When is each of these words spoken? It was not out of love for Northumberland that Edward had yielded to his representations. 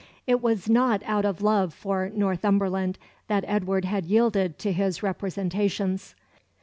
It 0.25 0.41
was 0.41 0.67
not 0.67 1.03
out 1.05 1.25
of 1.25 1.43
love 1.43 1.75
for 1.75 2.09
Northumberland 2.09 2.97
that 3.27 3.45
Edward 3.47 3.85
had 3.85 4.07
yielded 4.07 4.57
to 4.57 4.71
his 4.71 5.03
representations. 5.03 6.15